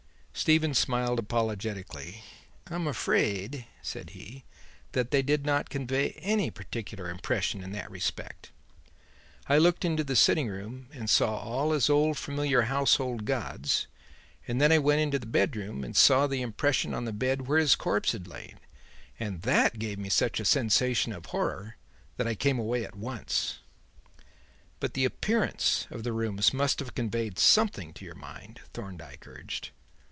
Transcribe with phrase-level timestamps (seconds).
[0.33, 2.23] Stephen smiled apologetically.
[2.67, 4.43] "I am afraid," said he,
[4.93, 8.49] "that they did not convey any particular impression in that respect.
[9.47, 13.85] I looked into the sitting room and saw all his old familiar household gods,
[14.47, 17.59] and then I went into the bedroom and saw the impression on the bed where
[17.59, 18.57] his corpse had lain;
[19.19, 21.75] and that gave me such a sensation of horror
[22.17, 23.59] that I came away at once."
[24.79, 29.69] "But the appearance of the rooms must have conveyed something to your mind," Thorndyke urged.